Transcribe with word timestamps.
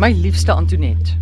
My 0.00 0.12
liefste 0.12 0.52
Antoinette. 0.52 1.12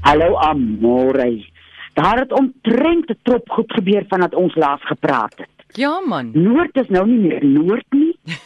Hallo 0.00 0.34
Amore. 0.36 1.46
Daar 1.94 2.18
het 2.18 2.32
omtrent 2.32 3.10
'n 3.10 3.18
trop 3.22 3.50
goed 3.50 3.72
gebeur 3.72 4.04
vandat 4.08 4.34
ons 4.34 4.54
laas 4.54 4.80
gepraat 4.84 5.34
het. 5.36 5.48
Ja 5.66 6.00
man. 6.00 6.30
Noord 6.32 6.76
is 6.76 6.88
nou 6.88 7.06
nie 7.06 7.18
meer 7.18 7.44
Noord 7.44 7.84
nie. 7.90 8.16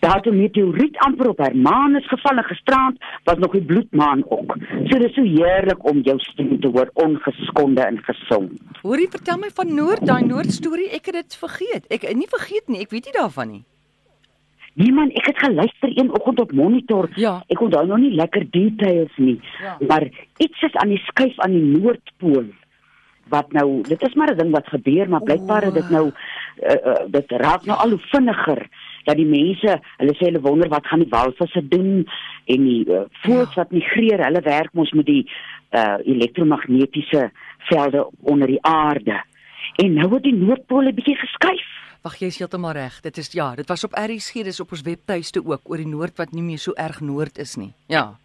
Daar 0.00 0.14
het 0.14 0.26
'n 0.26 0.36
meteoriet 0.36 0.98
amper 0.98 1.28
op 1.28 1.38
Hermanus 1.38 2.08
geval 2.08 2.36
en 2.36 2.44
gisterand 2.44 2.96
was 3.24 3.38
nog 3.38 3.52
die 3.52 3.64
bloedmaan 3.64 4.22
ook. 4.28 4.56
So 4.84 4.98
dis 4.98 5.14
so 5.14 5.22
heerlik 5.22 5.88
om 5.88 6.00
jou 6.00 6.18
stem 6.18 6.60
te 6.60 6.68
hoor 6.68 6.90
ongeskonde 6.92 7.80
en 7.80 7.98
gesond. 8.02 8.50
Hoorie, 8.82 9.08
vertel 9.10 9.38
my 9.38 9.50
van 9.54 9.74
Noord, 9.74 10.06
daai 10.06 10.24
Noord 10.24 10.52
storie. 10.52 10.90
Ek 10.90 11.06
het 11.06 11.14
dit 11.14 11.36
vergeet. 11.36 11.86
Ek 11.86 12.14
nie 12.14 12.28
vergeet 12.28 12.68
nie. 12.68 12.80
Ek 12.80 12.90
weet 12.90 13.04
nie 13.04 13.18
daarvan 13.20 13.48
nie. 13.48 13.64
Nee 14.74 14.92
man, 14.92 15.10
ek 15.10 15.26
het 15.26 15.38
geluister 15.38 15.90
een 15.98 16.10
oggend 16.14 16.40
op 16.40 16.52
monitor. 16.52 17.08
Ja. 17.14 17.42
Ek 17.48 17.60
onthou 17.60 17.86
nog 17.86 17.98
nie 17.98 18.14
lekker 18.14 18.46
details 18.50 19.16
nie, 19.16 19.40
Ja. 19.62 19.76
maar 19.86 20.08
iets 20.36 20.62
is 20.62 20.74
aan 20.74 20.88
die 20.88 21.02
skuif 21.06 21.38
aan 21.38 21.50
die 21.50 21.80
noordpool 21.80 22.44
wat 23.30 23.52
nou 23.52 23.82
dit 23.82 24.02
is 24.02 24.14
maar 24.14 24.30
'n 24.32 24.36
ding 24.36 24.50
wat 24.50 24.68
gebeur, 24.68 25.08
maar 25.08 25.22
blykbaar 25.22 25.62
het 25.62 25.74
dit 25.74 25.90
nou 25.90 26.06
uh, 26.06 26.74
uh, 26.86 26.94
dit 27.06 27.30
raak 27.30 27.64
nou 27.64 27.78
al 27.78 27.90
hoe 27.90 27.98
vinniger 27.98 28.66
dat 29.04 29.16
die 29.16 29.26
mense, 29.26 29.80
hulle 29.96 30.14
sê 30.14 30.24
hulle 30.28 30.40
wonder 30.40 30.68
wat 30.68 30.86
gaan 30.86 30.98
die 30.98 31.08
walvisse 31.10 31.68
doen 31.68 32.06
en 32.44 32.64
die 32.64 32.84
uh, 32.88 33.00
voëls 33.22 33.54
wat 33.54 33.70
migreer, 33.70 34.24
hulle 34.24 34.40
werk 34.40 34.72
mos 34.72 34.92
met 34.92 35.06
die 35.06 35.24
uh, 35.70 35.96
elektromagnetiese 36.04 37.30
velde 37.70 38.08
onder 38.20 38.46
die 38.46 38.62
aarde. 38.62 39.22
En 39.76 39.92
nou 39.94 40.14
het 40.14 40.22
die 40.22 40.34
noordpool 40.36 40.82
'n 40.88 40.94
bietjie 40.94 41.16
geskuif. 41.16 41.69
Wag, 42.02 42.16
jy's 42.16 42.38
heeltemal 42.40 42.72
reg. 42.72 42.94
Dit 43.04 43.18
is 43.20 43.28
ja, 43.36 43.50
dit 43.54 43.68
was 43.68 43.84
op 43.84 43.92
RSG, 43.98 44.40
dis 44.46 44.60
op 44.62 44.70
ons 44.72 44.82
webtuiste 44.86 45.42
ook 45.44 45.60
oor 45.68 45.76
die 45.82 45.88
Noord 45.88 46.16
wat 46.16 46.32
nie 46.32 46.42
meer 46.42 46.58
so 46.58 46.72
erg 46.80 47.00
Noord 47.04 47.38
is 47.38 47.56
nie. 47.60 47.72
Ja. 47.92 48.16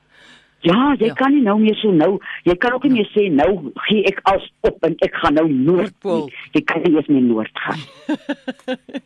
Ja, 0.63 0.95
jy 0.95 1.05
Ja. 1.05 1.11
ja. 1.11 1.13
kan 1.13 1.33
nie 1.33 1.43
nou 1.43 1.57
meer 1.59 1.75
so 1.75 1.91
nou, 1.91 2.19
jy 2.43 2.55
kan 2.55 2.73
ook 2.73 2.83
nie 2.87 2.93
meer 2.93 3.09
sê 3.11 3.27
nou 3.29 3.71
gee 3.87 4.05
ek 4.09 4.21
as 4.31 4.47
op 4.65 4.83
en 4.87 4.95
ek 5.05 5.13
gaan 5.21 5.35
nou 5.35 5.45
noord. 5.51 5.93
Nie. 6.03 6.33
Jy 6.55 6.61
kan 6.63 6.81
nie 6.85 6.95
eens 6.95 7.07
meer 7.11 7.21
noord 7.21 7.59
gaan. 7.65 7.81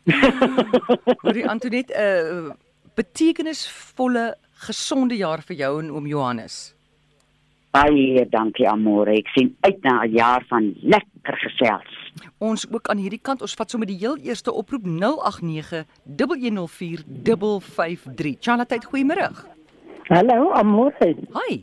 Hoorie 1.24 1.48
Antoinette, 1.48 1.92
'n 1.92 2.46
uh, 2.46 2.54
betekenisvolle 2.94 4.34
gesonde 4.66 5.16
jaar 5.16 5.42
vir 5.42 5.56
jou 5.56 5.72
en 5.82 5.90
oom 5.90 6.06
Johannes. 6.06 6.74
Baie 7.72 8.24
dankie 8.30 8.68
Amore. 8.68 9.18
Ek 9.18 9.28
sien 9.34 9.56
uit 9.60 9.82
na 9.82 10.04
'n 10.04 10.14
jaar 10.14 10.44
van 10.48 10.74
lekker 10.82 11.36
gesels. 11.44 11.99
Ons 12.40 12.62
ook 12.72 12.88
aan 12.88 12.96
hierdie 12.96 13.20
kant, 13.20 13.42
ons 13.44 13.52
vat 13.52 13.68
sommer 13.68 13.88
die 13.90 13.98
heel 14.00 14.14
eerste 14.24 14.52
oproep 14.56 14.86
089 14.88 15.82
104 16.16 17.02
Charlotte, 18.40 18.78
goeiemôre. 18.88 19.26
Hallo, 20.08 20.48
Amore. 20.56 21.10
Hi. 21.36 21.58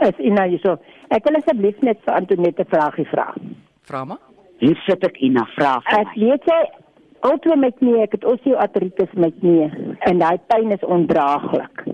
Is 0.00 0.22
Ina 0.24 0.46
hierso. 0.48 0.78
Ek 1.12 1.28
wil 1.28 1.36
asseblief 1.36 1.84
net 1.84 2.00
vir 2.06 2.16
Antoinette 2.16 2.64
'n 2.64 2.70
vraagie 2.72 3.04
vra. 3.12 3.34
Vra 3.84 4.04
maar. 4.04 4.22
Hier 4.56 4.76
sit 4.86 5.04
ek 5.04 5.20
in 5.20 5.36
'n 5.36 5.46
vraag. 5.54 5.84
vir 5.84 6.00
Ek 6.00 6.16
weet 6.16 6.44
jy 6.48 6.62
outoe 7.20 7.56
met 7.56 7.76
knie, 7.76 8.00
ek 8.00 8.12
het 8.12 8.24
osteoartritis 8.24 9.12
met 9.12 9.34
knie 9.40 9.68
en 10.00 10.18
daai 10.18 10.38
pyn 10.48 10.72
is 10.72 10.84
ondraaglik. 10.84 11.91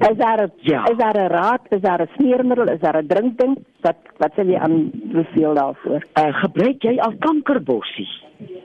Is 0.00 0.16
daar 0.16 0.42
'n 0.42 0.52
Ja. 0.60 0.84
is 0.84 0.96
daar 0.96 1.16
'n 1.16 1.28
raad, 1.28 1.60
is 1.68 1.80
daar 1.80 2.00
'n 2.02 2.08
smeermiddel, 2.16 2.68
is 2.68 2.80
daar 2.80 2.96
'n 3.02 3.06
drinkding? 3.06 3.64
Wat 3.80 3.96
wat 4.16 4.32
sal 4.34 4.46
jy 4.46 4.56
aanbeveel 4.56 5.54
daarvoor? 5.54 6.04
Uh, 6.18 6.34
gebruik 6.42 6.82
jy 6.82 6.98
al 6.98 7.12
kankerbossie? 7.18 8.08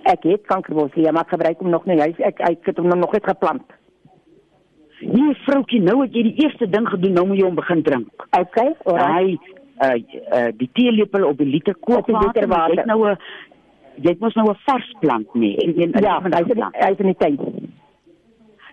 Ek 0.04 0.24
het 0.24 0.46
kankerbossie, 0.46 1.04
ja, 1.04 1.12
maar 1.12 1.24
ek 1.24 1.30
gebruik 1.30 1.60
hom 1.60 1.70
nog 1.70 1.86
nie. 1.86 2.02
Hy 2.02 2.14
ek 2.18 2.40
ek 2.40 2.66
het 2.66 2.78
hom 2.78 2.88
nog 2.88 3.12
net 3.12 3.28
geplant. 3.28 3.64
Nee, 5.00 5.34
vroutjie, 5.34 5.82
nou 5.82 6.02
het 6.02 6.14
jy 6.14 6.24
die 6.24 6.44
eerste 6.44 6.70
ding 6.70 6.90
gedoen, 6.90 7.14
nou 7.14 7.28
moet 7.28 7.38
jy 7.38 7.46
hom 7.46 7.56
begin 7.56 7.82
drink. 7.82 8.28
Okay, 8.40 8.76
alright. 8.84 9.08
Daai 9.08 9.40
uh 9.82 9.98
uh 10.38 10.52
die 10.58 10.70
teelepel 10.74 11.26
op 11.28 11.38
die 11.38 11.48
liter 11.48 11.76
kookwater, 11.76 12.28
liter 12.28 12.48
maar 12.48 12.70
jy 12.70 12.76
het 12.76 12.86
nou 12.86 13.10
'n 13.10 13.18
jy 14.02 14.16
mos 14.20 14.34
nou 14.34 14.50
'n 14.50 14.58
vars 14.66 14.96
plant 15.00 15.34
nee, 15.34 15.58
en 15.58 15.82
een 15.82 15.92
Ja, 16.02 16.22
hy's 16.22 16.48
in 16.48 16.64
hy's 16.72 16.98
in 16.98 17.06
die 17.06 17.16
tuin. 17.18 17.71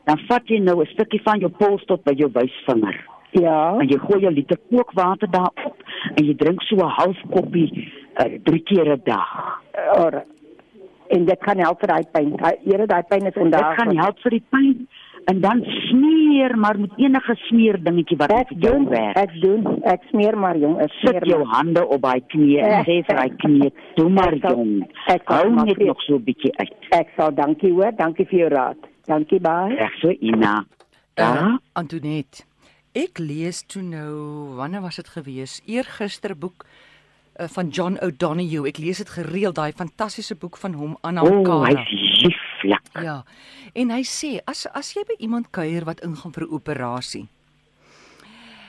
Dan 0.09 0.19
vat 0.29 0.43
jy 0.49 0.59
nou 0.65 0.81
'n 0.83 0.87
stukkie 0.95 1.21
van 1.23 1.39
jou 1.41 1.51
pols 1.51 1.85
tot 1.85 2.03
by 2.05 2.15
jou 2.17 2.31
wysvinger. 2.33 2.97
Ja. 3.33 3.77
en 3.81 3.87
jy 3.89 3.99
gooi 3.99 4.25
'n 4.27 4.33
liter 4.35 4.57
kookwater 4.71 5.29
daarop 5.31 5.77
en 6.17 6.25
jy 6.25 6.35
drink 6.37 6.63
so 6.63 6.77
'n 6.77 6.89
half 6.89 7.19
koppie 7.31 7.69
uh, 8.17 8.25
drie 8.43 8.63
keer 8.63 8.89
'n 8.97 9.01
dag. 9.05 9.61
Or 9.99 10.25
en 11.11 11.25
dit 11.25 11.39
kan 11.45 11.59
help 11.59 11.79
vir 11.81 11.89
daai 11.89 12.05
pyn. 12.13 12.33
Here 12.65 12.87
daai 12.87 13.03
pyn 13.09 13.27
is 13.27 13.35
Dit 13.35 13.43
ondaag. 13.43 13.77
gaan 13.77 13.97
help 13.97 14.19
vir 14.21 14.31
die 14.31 14.43
pyn 14.51 14.89
en 15.27 15.41
dan 15.41 15.63
smeer 15.91 16.57
maar 16.57 16.79
met 16.81 16.91
enige 16.97 17.35
smeer 17.49 17.77
dingetjie 17.85 18.17
wat 18.17 18.33
Ek 18.33 18.49
doen, 18.61 18.89
werk. 18.89 19.17
ek 19.17 19.41
doen, 19.43 19.83
ek 19.85 20.01
smeer 20.11 20.37
maar 20.39 20.57
jong, 20.57 20.79
ek 20.81 20.91
smeer 20.93 21.15
Sit 21.21 21.27
jou 21.29 21.45
maar. 21.45 21.55
hande 21.57 21.87
op 21.89 22.01
daai 22.03 22.21
knie 22.27 22.59
en 22.61 22.85
sê 22.85 23.05
vir 23.05 23.17
daai 23.17 23.31
knie, 23.37 23.73
"Doe 23.97 24.09
maar 24.09 24.33
Ek 24.33 24.41
sal- 24.41 24.57
jong. 24.57 24.87
ek 25.09 25.23
Hou 25.29 25.51
net 25.65 25.79
nog 25.79 26.01
so 26.03 26.15
'n 26.15 26.25
bietjie 26.25 26.53
uit." 26.57 26.73
Ek 26.93 27.09
sal 27.17 27.35
dankie 27.35 27.73
hoor, 27.73 27.93
dankie 27.97 28.25
vir 28.27 28.39
jou 28.39 28.49
raad. 28.49 28.77
Dankie 29.09 29.41
baie. 29.41 29.77
Reg 29.79 29.95
so 30.03 30.11
Ina. 30.21 30.59
Uh, 30.59 30.65
Ja. 31.19 31.59
Antoinette. 31.75 32.45
Ek 32.95 33.19
lees 33.19 33.63
toe 33.67 33.83
nou, 33.83 34.55
wanneer 34.59 34.81
was 34.85 34.97
dit 35.01 35.09
gewees? 35.09 35.57
Eergister 35.67 36.35
boek 36.39 36.65
uh, 37.41 37.49
van 37.49 37.69
John 37.75 37.97
O'Donoghue. 38.03 38.69
Ek 38.71 38.79
lees 38.79 38.99
dit 39.03 39.09
gereeld, 39.11 39.55
daai 39.59 39.73
fantastiese 39.73 40.37
boek 40.39 40.57
van 40.63 40.75
hom 40.79 40.95
O, 40.95 40.99
Anankara. 41.03 41.73
hy's 41.73 42.23
lief, 42.23 42.45
ja. 42.63 42.79
Ja. 43.03 43.17
En 43.75 43.91
hy 43.95 44.03
sê 44.07 44.39
as 44.47 44.67
as 44.75 44.93
jy 44.95 45.03
by 45.09 45.19
iemand 45.23 45.51
kuier 45.55 45.85
wat 45.87 46.01
ingaan 46.07 46.33
vir 46.35 46.45
'n 46.47 46.55
operasie. 46.55 47.27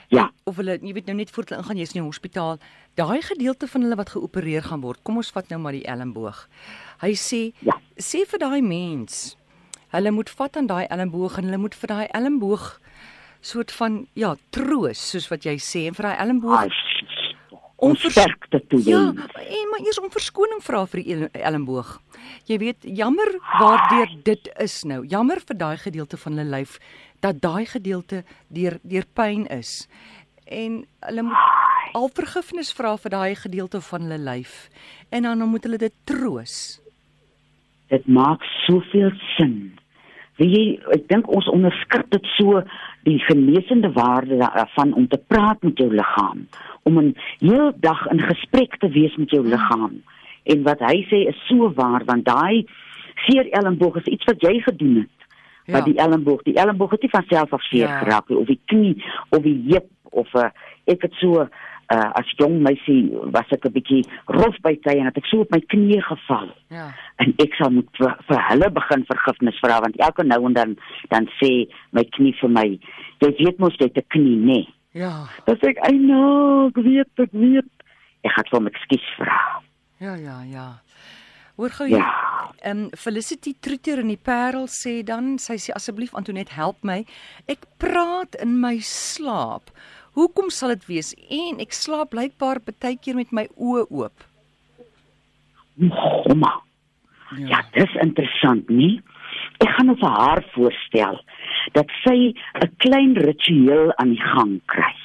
Ja. 0.09 0.31
Of 0.45 0.57
hulle 0.57 0.79
jy 0.81 0.93
weet 0.93 1.05
nou 1.05 1.15
net 1.17 1.29
voor 1.29 1.43
hulle 1.47 1.61
ingaan 1.61 1.77
jy's 1.77 1.93
in 1.93 2.01
die 2.01 2.07
hospitaal, 2.09 2.57
daai 2.97 3.21
gedeelte 3.21 3.67
van 3.67 3.81
hulle 3.85 3.95
wat 3.95 4.09
geopereer 4.09 4.63
gaan 4.63 4.81
word. 4.81 5.03
Kom 5.03 5.17
ons 5.17 5.29
vat 5.31 5.49
nou 5.49 5.59
maar 5.59 5.71
die 5.77 5.85
elmboog. 5.85 6.47
Hy 7.01 7.13
sê 7.13 7.53
Ja. 7.61 7.77
sê 7.97 8.25
vir 8.25 8.39
daai 8.39 8.61
mens, 8.61 9.35
hulle 9.91 10.11
moet 10.11 10.29
vat 10.29 10.57
aan 10.57 10.67
daai 10.67 10.85
elmboog 10.89 11.37
en 11.37 11.43
hulle 11.49 11.57
moet 11.57 11.75
vir 11.75 11.87
daai 11.87 12.07
elmboog 12.13 12.79
soort 13.41 13.71
van 13.71 14.07
ja, 14.13 14.35
troos 14.51 14.99
soos 15.11 15.27
wat 15.31 15.45
jy 15.47 15.55
sê 15.57 15.85
en 15.87 15.95
vir 15.95 16.09
daai 16.09 16.17
elmboog 16.25 16.59
Hy 16.59 16.69
onversterkte 17.79 18.59
toe. 18.67 18.81
Ja, 18.83 18.99
doen. 18.99 19.19
en 19.39 19.69
maar 19.71 19.79
eers 19.85 19.99
om 20.03 20.09
verskoning 20.11 20.59
vra 20.63 20.81
vir 20.85 20.99
die 21.03 21.13
el- 21.13 21.29
elmboog. 21.31 22.01
Jy 22.45 22.57
weet, 22.59 22.77
jammer 22.83 23.29
waardeur 23.59 24.09
dit 24.23 24.49
is 24.59 24.83
nou. 24.83 25.05
Jammer 25.07 25.39
vir 25.39 25.55
daai 25.57 25.77
gedeelte 25.77 26.17
van 26.17 26.35
hulle 26.37 26.49
lyf 26.57 26.79
dat 27.23 27.39
daai 27.41 27.65
gedeelte 27.65 28.23
deur 28.47 28.79
deur 28.83 29.05
pyn 29.13 29.47
is. 29.47 29.87
En 30.45 30.85
hulle 31.07 31.23
moet 31.23 31.95
al 31.95 32.09
vergifnis 32.13 32.73
vra 32.75 32.97
vir 32.97 33.09
daai 33.15 33.35
gedeelte 33.35 33.81
van 33.81 34.01
hulle 34.01 34.17
lyf. 34.27 34.69
En 35.09 35.23
dan 35.23 35.47
moet 35.47 35.63
hulle 35.63 35.77
dit 35.77 35.93
troos. 36.03 36.81
Dit 37.87 38.07
maak 38.07 38.43
soveel 38.67 39.11
sin. 39.37 39.78
Weet 40.39 40.53
jy, 40.55 40.65
ek 40.95 41.07
dink 41.11 41.27
ons 41.27 41.49
onderskat 41.51 42.07
dit 42.13 42.27
so 42.37 42.61
die 43.07 43.17
genesende 43.27 43.91
waarde 43.91 44.37
daarvan 44.39 44.93
om 44.95 45.07
te 45.11 45.19
praat 45.27 45.61
met 45.67 45.79
jou 45.81 45.89
liggaam, 45.91 46.47
om 46.87 46.99
'n 46.99 47.15
heel 47.39 47.71
dag 47.75 48.07
in 48.11 48.19
gesprek 48.19 48.77
te 48.79 48.89
wees 48.89 49.15
met 49.15 49.29
jou 49.29 49.43
liggaam. 49.43 49.99
En 50.43 50.63
wat 50.63 50.79
hy 50.79 51.03
sê 51.11 51.27
is 51.27 51.47
so 51.47 51.71
waar 51.75 52.03
want 52.05 52.25
daai 52.25 52.65
seer 53.27 53.49
elmboog 53.51 53.95
is 53.95 54.07
iets 54.13 54.25
wat 54.25 54.41
jy 54.41 54.59
gedoen 54.59 54.95
het. 54.95 55.17
Ja. 55.65 55.73
Maar 55.73 55.83
die 55.83 55.97
elmboog, 55.97 56.43
die 56.43 56.55
elmboog 56.55 56.91
het 56.91 57.01
nie 57.01 57.09
van 57.09 57.25
self 57.27 57.53
af 57.53 57.63
seer 57.63 57.87
Ja. 57.87 57.97
geraak 57.99 58.29
nie 58.29 58.37
of 58.37 58.47
die 58.47 58.61
knie 58.65 59.03
of 59.29 59.41
die 59.41 59.63
heup 59.67 59.89
of 60.09 60.33
uh, 60.33 60.49
ek 60.85 61.01
het 61.01 61.13
so 61.13 61.47
uh, 61.93 62.09
as 62.19 62.29
jong 62.37 62.59
meisie 62.63 63.09
was 63.33 63.49
ek 63.51 63.65
'n 63.65 63.73
bietjie 63.73 64.01
rof 64.27 64.55
by 64.63 64.75
tye 64.85 64.99
en 64.99 65.05
het 65.09 65.17
ek 65.17 65.25
so 65.29 65.41
op 65.41 65.51
my 65.51 65.59
knie 65.73 66.01
geval 66.01 66.49
Ja. 66.69 66.93
en 67.19 67.33
ek 67.39 67.53
sal 67.57 67.71
moet 67.71 67.89
vir, 67.97 68.15
vir 68.27 68.39
hulle 68.49 68.69
begin 68.69 69.05
vergifnis 69.05 69.59
vra 69.63 69.79
want 69.81 69.99
elke 69.99 70.23
nou 70.23 70.45
en 70.45 70.53
dan 70.53 70.77
dan 71.09 71.27
sê 71.41 71.67
my 71.91 72.03
knie 72.03 72.33
vir 72.41 72.49
my 72.49 72.67
jy 73.21 73.31
weet 73.39 73.59
mos 73.59 73.75
jy 73.79 73.89
het 73.89 73.97
'n 73.97 74.07
knie 74.09 74.37
nê 74.37 74.45
nee. 74.45 74.67
Ja. 74.93 75.27
dan 75.45 75.55
sê 75.57 75.69
ek 75.69 75.79
I 75.89 75.97
know 75.97 76.67
ek 76.67 76.77
weet 76.77 77.13
ek 77.19 77.31
weet 77.33 77.71
ek 78.23 78.49
vir 78.49 78.59
hom 78.59 78.67
ekskuus 78.67 79.07
vra 79.17 79.61
Ja, 79.99 80.15
ja, 80.15 80.43
ja. 80.47 80.79
Hoor 81.57 81.69
gou 81.69 81.85
hier. 81.85 81.97
ja 81.97 82.39
Ehm 82.63 82.77
um, 82.83 82.89
Felicity 82.97 83.53
Troeter 83.59 83.99
in 83.99 84.09
die 84.11 84.19
Parel 84.19 84.67
sê 84.67 84.99
dan, 85.03 85.37
sy 85.39 85.55
sê 85.61 85.71
asseblief 85.75 86.11
Antoinette 86.17 86.55
help 86.57 86.81
my. 86.83 87.05
Ek 87.47 87.63
praat 87.79 88.35
in 88.43 88.57
my 88.59 88.79
slaap. 88.83 89.71
Hoekom 90.19 90.49
sal 90.51 90.75
dit 90.75 90.85
wees? 90.91 91.13
En 91.31 91.61
ek 91.63 91.71
slaap 91.71 92.11
blykbaar 92.11 92.59
baie 92.67 92.97
keer 92.99 93.15
met 93.15 93.31
my 93.31 93.45
oë 93.55 93.85
oop. 93.87 94.25
Oma 96.27 96.59
ja 97.47 97.59
dis 97.75 97.91
interessant 98.01 98.69
nie 98.73 98.95
ek 99.63 99.69
gaan 99.75 99.89
nou 99.91 99.97
vir 99.99 100.15
haar 100.15 100.41
voorstel 100.55 101.19
dat 101.75 101.91
sy 102.03 102.33
'n 102.33 102.71
klein 102.83 103.13
ritueel 103.15 103.93
aan 104.01 104.15
die 104.15 104.25
gang 104.33 104.59
kry 104.65 104.95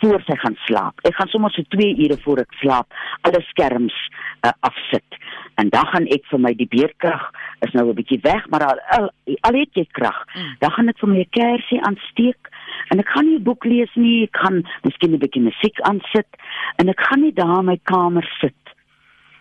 voor 0.00 0.22
sy 0.24 0.36
gaan 0.36 0.56
slaap. 0.64 1.00
Ek 1.04 1.14
gaan 1.14 1.28
sommer 1.28 1.52
so 1.52 1.62
2 1.68 1.96
ure 2.04 2.16
voor 2.24 2.38
ek 2.40 2.54
slaap 2.60 2.88
alle 3.20 3.40
skerms 3.50 3.96
uh, 4.40 4.52
afsit. 4.60 5.18
En 5.60 5.68
dan 5.68 5.86
gaan 5.92 6.06
ek 6.08 6.24
vir 6.30 6.40
my 6.40 6.54
die 6.56 6.68
beerkrag 6.68 7.30
is 7.60 7.72
nou 7.72 7.84
'n 7.88 7.94
bietjie 7.94 8.20
weg, 8.22 8.48
maar 8.48 8.64
al 8.64 8.80
al, 8.96 9.10
al 9.40 9.54
het 9.60 9.72
jy 9.76 9.86
krag, 9.92 10.24
dan 10.58 10.70
gaan 10.70 10.88
ek 10.88 10.98
vir 10.98 11.08
my 11.08 11.20
'n 11.20 11.30
kersie 11.30 11.80
aansteek 11.84 12.48
En 12.88 12.98
ek 12.98 13.08
gaan 13.08 13.26
nie 13.26 13.38
'n 13.38 13.42
boek 13.42 13.64
lees 13.64 13.92
nie, 13.94 14.24
ek 14.24 14.36
gaan 14.36 14.62
miskien 14.82 15.12
'n 15.12 15.18
bietjie 15.18 15.42
musiek 15.42 15.80
aansit 15.80 16.30
en 16.76 16.88
ek 16.88 17.00
gaan 17.00 17.20
nie 17.20 17.32
daar 17.32 17.58
in 17.58 17.64
my 17.64 17.78
kamer 17.84 18.26
sit. 18.40 18.54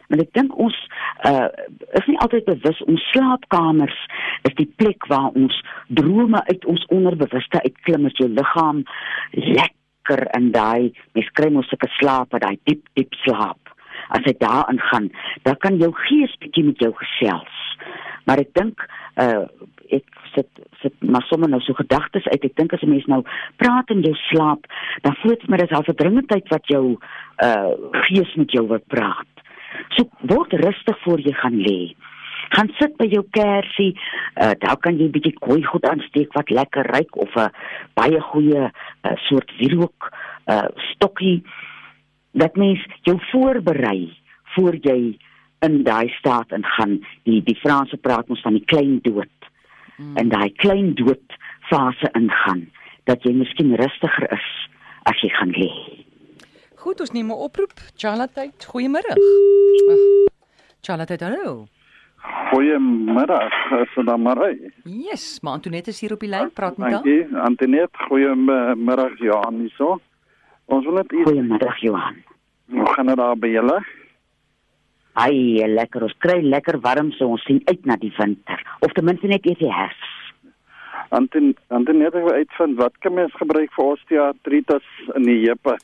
Want 0.10 0.22
ek 0.22 0.34
dink 0.34 0.58
ons 0.58 0.76
uh 1.30 1.48
is 1.94 2.08
nie 2.08 2.18
altyd 2.18 2.46
bewus 2.46 2.82
ons 2.90 3.10
slaapkamers 3.12 3.98
is 4.48 4.56
die 4.58 4.70
plek 4.82 5.06
waar 5.12 5.30
ons 5.38 5.56
drome 5.88 6.42
uit 6.48 6.66
ons 6.66 6.86
onderbewuste 6.90 7.62
uitklim 7.62 8.06
as 8.10 8.18
jou 8.18 8.30
liggaam 8.30 8.84
lekker 9.34 10.26
in 10.38 10.52
daai 10.52 10.90
mens 11.14 11.30
kry 11.38 11.52
mos 11.54 11.70
sulke 11.70 11.90
slaap, 12.00 12.34
daai 12.34 12.58
diep 12.66 12.88
diep 12.98 13.14
slaap. 13.24 13.60
As 14.10 14.26
jy 14.26 14.34
daarin 14.40 14.80
gaan, 14.90 15.12
dan 15.44 15.58
kan 15.62 15.78
jou 15.78 15.92
gees 16.08 16.34
bietjie 16.42 16.66
met 16.66 16.82
jou 16.82 16.94
gesels. 16.98 17.58
Maar 18.26 18.42
ek 18.42 18.54
dink 18.58 18.82
uh 19.22 19.46
ek 19.94 20.06
sit 20.34 20.48
sit 20.82 20.94
maar 21.00 21.26
sommer 21.28 21.50
nou 21.50 21.62
so 21.62 21.74
gedagtes 21.74 22.28
uit. 22.28 22.44
Ek 22.44 22.56
dink 22.56 22.74
as 22.74 22.84
'n 22.84 22.90
mens 22.90 23.06
nou 23.06 23.24
praat 23.56 23.90
in 23.90 24.02
jou 24.02 24.16
slaap, 24.16 24.66
dan 25.02 25.16
voel 25.16 25.36
dit 25.36 25.48
maar 25.48 25.58
dis 25.58 25.72
al 25.72 25.84
'n 25.88 25.96
dringendheid 25.96 26.48
wat 26.50 26.68
jou 26.68 26.98
uh 27.44 27.72
gees 27.92 28.36
met 28.36 28.52
jou 28.52 28.68
wil 28.68 28.84
praat. 28.88 29.28
So 29.96 30.10
word 30.20 30.54
rustig 30.54 31.00
voor 31.04 31.20
jy 31.20 31.34
gaan 31.34 31.60
lê. 31.62 31.96
Gaan 32.50 32.70
sit 32.80 32.98
by 32.98 33.06
jou 33.06 33.24
kersie. 33.32 33.94
Uh 34.36 34.52
daar 34.60 34.78
kan 34.78 34.98
jy 34.98 35.06
'n 35.06 35.12
bietjie 35.12 35.40
kooi 35.40 35.64
goed 35.64 35.86
aansteek 35.86 36.34
wat 36.34 36.50
lekker 36.50 36.86
ruik 36.86 37.16
of 37.16 37.36
'n 37.36 37.52
baie 37.94 38.22
goeie 38.22 38.72
uh, 38.72 39.16
soort 39.16 39.52
wierook 39.58 40.12
uh 40.48 40.70
stokkie. 40.94 41.44
Dat 42.32 42.56
mens 42.56 42.86
jou 43.04 43.18
voorberei 43.32 44.18
voor 44.56 44.76
jy 44.76 45.18
in 45.60 45.84
daai 45.84 46.10
staat 46.10 46.52
ingaan. 46.52 47.00
Die 47.24 47.42
die 47.44 47.60
Franse 47.60 47.98
praat 47.98 48.30
ons 48.30 48.42
van 48.42 48.54
die 48.54 48.66
klein 48.66 49.00
dood. 49.02 49.39
Mm. 50.00 50.18
En 50.18 50.30
daai 50.32 50.50
klein 50.64 50.94
dood 50.96 51.36
fase 51.70 52.10
ingaan 52.16 52.70
dat 53.10 53.24
jy 53.24 53.34
miskien 53.36 53.76
rustiger 53.76 54.32
is 54.32 54.48
as 55.10 55.20
jy 55.22 55.30
gaan 55.36 55.52
lê. 55.52 55.70
Goed, 56.80 57.00
ons 57.04 57.12
neem 57.12 57.28
'n 57.28 57.36
oproep. 57.48 57.74
Charlotte, 57.96 58.52
goeiemôre. 58.72 59.14
Charlotte, 60.82 61.24
hallo. 61.24 61.68
Dan 64.06 64.22
maar? 64.22 64.56
Yes, 64.84 65.40
maar 65.42 65.54
Antoinette 65.54 65.90
is 65.90 66.00
hier 66.00 66.14
op 66.14 66.20
die 66.20 66.30
lyn, 66.30 66.52
praat 66.54 66.78
met 66.78 66.92
haar. 66.92 67.04
Dankie, 67.04 67.38
Antoinette. 67.38 67.98
Goeiemôre, 68.08 69.16
Johan 69.18 69.60
hierso. 69.60 70.00
Ons 70.66 70.86
wil 70.86 70.94
net 70.94 71.14
Goeiemôre 71.14 71.80
Johan. 71.80 72.16
Hoe 72.70 72.94
gaan 72.94 73.06
dit 73.06 73.16
daar 73.16 73.38
by 73.38 73.48
julle? 73.48 73.84
Ai, 75.20 75.68
lekker. 75.68 76.06
Ons 76.08 76.16
kry 76.24 76.40
lekker 76.46 76.80
warm 76.86 77.12
so 77.18 77.28
ons 77.36 77.44
sien 77.48 77.60
uit 77.68 77.86
na 77.90 77.98
die 78.00 78.14
winter 78.18 78.64
of 78.86 78.94
ten 78.96 79.08
minste 79.08 79.28
net 79.28 79.46
eers 79.48 79.60
die 79.60 79.74
herfs. 79.74 80.16
Anton 81.10 81.56
Antoinette 81.74 82.22
wil 82.24 82.38
uitvind 82.38 82.78
wat 82.80 82.98
kan 83.04 83.18
mens 83.18 83.36
gebruik 83.36 83.74
vir 83.76 83.94
osteoartritis 83.96 84.90
in 85.18 85.26
die 85.28 85.40
heupe? 85.48 85.76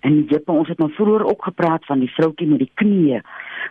En 0.00 0.14
jy 0.24 0.38
het 0.38 0.48
ons 0.48 0.68
het 0.72 0.78
nou 0.80 0.88
vroeër 0.96 1.26
ook 1.28 1.44
gepraat 1.44 1.84
van 1.84 2.00
die 2.00 2.10
vroutjie 2.14 2.48
met 2.48 2.62
die 2.64 2.70
knieë. 2.80 3.20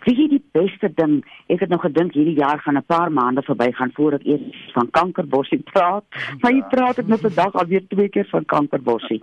Weet 0.06 0.20
jy 0.22 0.28
die 0.36 0.44
beste 0.54 0.92
ding, 0.96 1.16
ek 1.50 1.64
het 1.66 1.72
nog 1.74 1.82
gedink 1.88 2.14
hierdie 2.14 2.38
jaar 2.38 2.62
gaan 2.62 2.78
'n 2.78 2.86
paar 2.86 3.12
maande 3.12 3.42
verbygaan 3.42 3.92
voor 3.98 4.20
ek 4.20 4.28
eers 4.30 4.72
van 4.78 4.92
kankerbossie 4.92 5.60
praat. 5.74 6.06
Maar 6.42 6.54
jy 6.54 6.64
praat 6.70 7.00
ek 7.00 7.08
net 7.08 7.26
vandag 7.26 7.54
alweer 7.54 7.88
twee 7.88 8.10
keer 8.10 8.28
van 8.30 8.46
kankerbossie. 8.46 9.22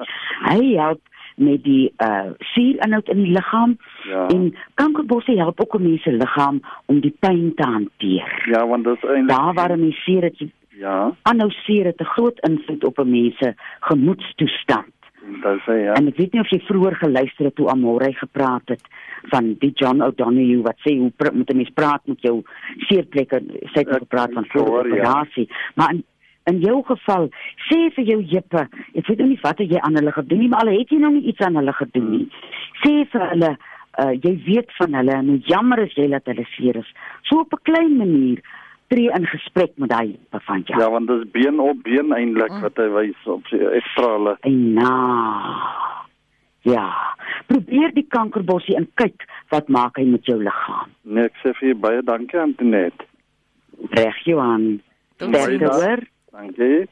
Hy 0.51 0.75
help 0.75 1.01
met 1.37 1.63
die 1.65 1.93
uh 2.03 2.31
suurinhoud 2.39 3.09
in 3.09 3.23
die 3.23 3.33
liggaam 3.33 3.77
Ja. 4.09 4.27
en 4.27 4.55
kankerbossie 4.75 5.37
help 5.39 5.61
ook 5.61 5.75
om 5.75 5.83
mense 5.83 6.13
liggaam 6.13 6.61
om 6.87 7.01
die 7.01 7.15
pyn 7.21 7.53
te 7.55 7.63
hanteer. 7.69 8.43
Ja, 8.53 8.67
want 8.67 8.85
dit 8.85 8.97
is 8.97 9.09
eintlik 9.11 9.29
Daar 9.37 9.55
waar 9.55 9.79
mense 9.79 10.01
seer 10.01 10.23
het, 10.23 10.39
Ja, 10.79 11.13
aanhou 11.23 11.51
seer 11.51 11.85
het 11.85 12.01
'n 12.01 12.05
groot 12.05 12.39
invloed 12.49 12.85
op 12.85 12.99
'n 12.99 13.11
mens 13.11 13.37
se 13.39 13.55
gemoedstoestand. 13.81 14.93
dit 15.43 15.61
sê 15.67 15.75
ja. 15.85 15.93
En 15.99 16.07
ek 16.07 16.17
weet 16.17 16.33
nie 16.33 16.41
of 16.41 16.51
jy 16.51 16.61
vroeër 16.69 16.95
geluister 16.97 17.45
het 17.45 17.55
toe 17.57 17.69
Amore 17.71 18.13
gepraat 18.15 18.63
het 18.71 18.83
van 19.33 19.57
die 19.59 19.73
John 19.75 20.01
O'Donoghue 20.03 20.63
wat 20.63 20.77
sê 20.85 20.97
hoe 20.99 21.13
moet 21.35 21.51
'n 21.53 21.57
mens 21.57 21.71
praat 21.75 22.01
met 22.07 22.21
jou 22.21 22.43
seerplekke. 22.89 23.41
Sy 23.73 23.79
het 23.81 23.89
Ek- 23.89 23.99
gepraat 23.99 24.33
van 24.33 24.45
ek 24.45 24.53
hoor, 24.53 24.95
ja. 24.97 25.25
Maar 25.75 25.91
in, 25.91 26.05
in 26.51 26.61
jou 26.63 26.83
geval, 26.87 27.29
sê 27.69 27.79
vir 27.97 28.05
jou 28.13 28.21
jippe, 28.23 28.67
ek 28.95 29.09
weet 29.09 29.19
nou 29.23 29.31
nie 29.33 29.41
wat 29.43 29.63
jy 29.63 29.81
aan 29.83 29.99
hulle 29.99 30.13
gedoen 30.15 30.45
nie, 30.45 30.51
maar 30.53 30.67
al 30.67 30.77
het 30.79 30.93
jy 30.95 31.01
nou 31.03 31.13
nie 31.17 31.25
iets 31.33 31.43
aan 31.43 31.59
hulle 31.59 31.75
gedoen 31.75 32.11
nie. 32.13 32.27
Sê 32.85 32.93
vir 33.11 33.27
hulle 33.33 33.57
uh, 33.57 34.13
jy 34.23 34.35
weet 34.47 34.71
van 34.79 34.95
hulle 35.01 35.17
en 35.17 35.33
hoe 35.33 35.41
jammer 35.51 35.83
is 35.87 35.97
jy 35.99 36.07
dat 36.13 36.29
hulle 36.31 36.47
seer 36.55 36.79
is. 36.83 36.93
So 37.29 37.43
op 37.43 37.53
'n 37.57 37.67
klein 37.71 37.97
manier 37.97 38.41
tree 38.89 39.11
in 39.11 39.27
gesprek 39.27 39.73
met 39.77 39.91
daai 39.91 40.07
jippe 40.15 40.41
van 40.41 40.63
jou. 40.65 40.81
Ja, 40.81 40.91
want 40.91 41.09
dit 41.09 41.25
is 41.25 41.31
been 41.31 41.61
op 41.61 41.83
been 41.83 42.13
eintlik 42.13 42.55
wat 42.63 42.77
hy 42.77 42.89
wys 42.95 43.27
op 43.27 43.47
sy 43.51 43.59
ekstra 43.59 44.13
hulle. 44.17 44.37
En 44.41 44.73
na. 44.73 44.95
Ja. 46.67 46.87
Probeer 47.47 47.95
die 47.95 48.07
kankerbossie 48.09 48.77
en 48.77 48.89
kyk 48.95 49.27
wat 49.55 49.69
maak 49.69 49.97
hy 49.97 50.05
met 50.05 50.27
jou 50.27 50.39
liggaam. 50.43 50.91
Nee, 51.03 51.31
ek 51.31 51.39
sê 51.43 51.55
vir 51.59 51.69
jou 51.69 51.79
baie 51.79 52.03
dankie 52.03 52.41
Antoinette. 52.41 53.07
Reg 53.91 54.19
Johan. 54.25 54.81
Sien. 55.19 55.63
hoor. 55.63 56.03
Dankie. 56.37 56.85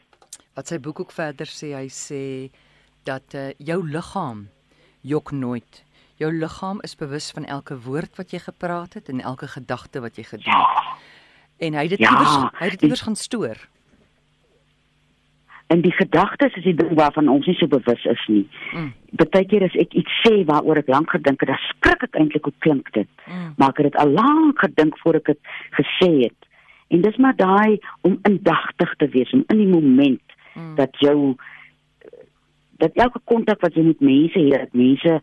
Wat 0.56 0.70
sy 0.70 0.78
boek 0.80 1.02
ook 1.04 1.12
verder 1.12 1.50
sê, 1.50 1.74
hy 1.76 1.88
sê 1.92 2.22
dat 3.04 3.36
uh, 3.36 3.50
jou 3.60 3.82
liggaam 3.84 4.46
jok 5.04 5.34
nooit. 5.36 5.82
Jou 6.16 6.30
liggaam 6.32 6.80
is 6.86 6.96
bewus 6.96 7.28
van 7.36 7.44
elke 7.44 7.76
woord 7.84 8.16
wat 8.16 8.32
jy 8.32 8.40
gepraat 8.46 8.96
het 8.96 9.10
en 9.12 9.20
elke 9.20 9.50
gedagte 9.50 10.00
wat 10.00 10.16
jy 10.16 10.24
gedoen 10.30 10.54
het. 10.54 11.12
En 11.66 11.76
hy 11.76 11.84
het 11.84 11.96
dit 11.96 12.04
Ja, 12.06 12.14
iewers 12.14 12.36
hy 12.56 12.70
het 12.70 12.76
dit 12.78 12.86
iewers 12.88 13.04
gaan 13.04 13.18
stoor. 13.20 13.60
En 15.72 15.80
die 15.84 15.92
gedagtes 15.92 16.56
is 16.60 16.64
die 16.64 16.76
ding 16.76 16.92
waarvan 16.96 17.28
ons 17.28 17.46
nie 17.48 17.56
so 17.58 17.68
bewus 17.68 18.04
is 18.08 18.24
nie. 18.28 18.44
Mm. 18.72 18.90
Partykeer 19.20 19.64
as 19.68 19.76
ek 19.80 19.92
iets 20.00 20.16
sê 20.24 20.42
waaroor 20.48 20.80
ek 20.80 20.90
lank 20.92 21.12
gedink 21.12 21.44
het, 21.44 21.52
dan 21.52 21.62
skrik 21.68 22.04
ek 22.08 22.18
eintlik 22.20 22.48
hoe 22.48 22.56
klink 22.64 22.90
dit. 22.96 23.10
Mm. 23.26 23.54
Maar 23.58 23.74
ek 23.74 23.82
het 23.82 23.90
dit 23.92 24.00
al 24.00 24.16
lank 24.16 24.64
gedink 24.64 24.98
voor 25.02 25.20
ek 25.20 25.32
dit 25.34 25.54
gesê 25.76 26.10
het. 26.22 26.50
En 26.94 27.02
dis 27.02 27.16
maar 27.16 27.36
daai 27.36 27.78
om 28.06 28.18
indagtig 28.28 28.94
te 29.00 29.08
wees, 29.10 29.32
om 29.34 29.44
in 29.46 29.62
die 29.64 29.72
moment 29.72 30.22
Mm. 30.54 30.74
dat 30.74 30.98
jou 30.98 31.34
dat 32.78 32.92
elke 32.92 33.20
kontak 33.24 33.60
wat 33.60 33.74
jy 33.74 33.82
met 33.86 34.00
mense 34.00 34.38
het, 34.38 34.66
dat 34.66 34.72
mense 34.72 35.20